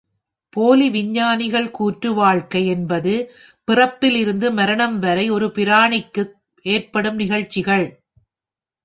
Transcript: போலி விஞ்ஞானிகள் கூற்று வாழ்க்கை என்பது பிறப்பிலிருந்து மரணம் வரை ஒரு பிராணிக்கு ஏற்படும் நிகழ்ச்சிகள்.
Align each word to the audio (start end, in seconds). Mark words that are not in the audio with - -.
போலி 0.53 0.89
விஞ்ஞானிகள் 0.89 1.71
கூற்று 1.71 2.13
வாழ்க்கை 2.13 2.67
என்பது 2.67 3.13
பிறப்பிலிருந்து 3.67 4.53
மரணம் 4.53 4.99
வரை 4.99 5.29
ஒரு 5.29 5.47
பிராணிக்கு 5.55 6.23
ஏற்படும் 6.65 7.15
நிகழ்ச்சிகள். 7.15 7.85